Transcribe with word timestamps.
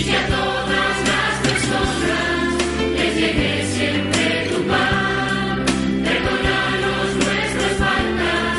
Y 0.00 0.02
que 0.02 0.16
a 0.16 0.26
todas 0.28 0.96
las 1.10 1.32
personas 1.46 2.54
les 2.96 3.16
llegues 3.16 3.68
siempre 3.68 4.48
tu 4.50 4.62
pan. 4.62 5.64
Perdónanos 6.06 7.06
nuestras 7.20 7.72
faltas, 7.82 8.56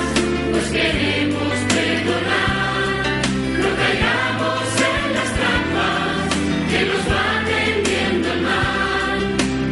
pues 0.51 0.65
queremos 0.69 1.53
perdonar. 1.73 3.21
No 3.57 3.69
caigamos 3.81 4.65
en 4.91 5.13
las 5.17 5.29
trabas 5.39 6.29
que 6.69 6.79
nos 6.89 7.03
va 7.11 7.25
tendiendo 7.49 8.27
el 8.33 8.41
mal. 8.43 9.19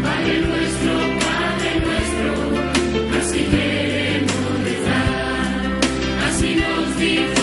Padre 0.02 0.36
nuestro, 0.50 0.94
Padre 1.23 1.72
nuestro, 1.86 2.31
así 3.20 3.42
queremos 3.54 4.58
estar. 4.73 5.62
Así 6.30 6.50
nos 6.56 6.98
dice. 6.98 7.39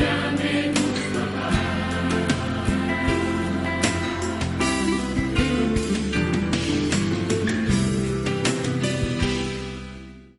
Yaminu. 0.00 0.89